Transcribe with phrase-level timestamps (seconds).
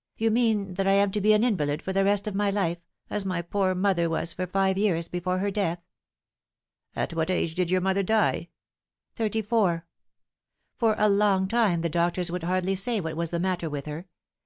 [0.16, 2.78] "You mean that I am to be an invalid for the rest of my life,
[3.10, 5.84] as^my poor mother was for five years before her death
[6.96, 8.48] ?""At what age did your mother die
[9.16, 9.86] ?""Thirty four.
[10.78, 14.06] For a long time the doctors would hardly say what was the matter with her.